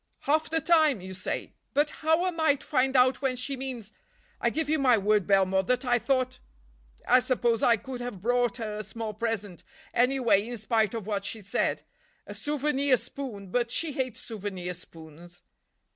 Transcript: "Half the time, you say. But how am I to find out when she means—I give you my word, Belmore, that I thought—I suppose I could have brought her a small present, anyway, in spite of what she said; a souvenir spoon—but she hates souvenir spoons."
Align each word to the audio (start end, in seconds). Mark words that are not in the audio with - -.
"Half 0.21 0.49
the 0.49 0.59
time, 0.59 0.99
you 0.99 1.13
say. 1.13 1.53
But 1.75 1.91
how 2.01 2.25
am 2.25 2.39
I 2.39 2.55
to 2.55 2.65
find 2.65 2.95
out 2.95 3.21
when 3.21 3.35
she 3.35 3.55
means—I 3.55 4.49
give 4.49 4.67
you 4.67 4.79
my 4.79 4.97
word, 4.97 5.27
Belmore, 5.27 5.61
that 5.65 5.85
I 5.85 5.99
thought—I 5.99 7.19
suppose 7.19 7.61
I 7.61 7.77
could 7.77 8.01
have 8.01 8.19
brought 8.19 8.57
her 8.57 8.79
a 8.79 8.83
small 8.83 9.13
present, 9.13 9.63
anyway, 9.93 10.47
in 10.47 10.57
spite 10.57 10.95
of 10.95 11.05
what 11.05 11.23
she 11.23 11.43
said; 11.43 11.83
a 12.25 12.33
souvenir 12.33 12.97
spoon—but 12.97 13.69
she 13.69 13.91
hates 13.91 14.21
souvenir 14.21 14.73
spoons." 14.73 15.43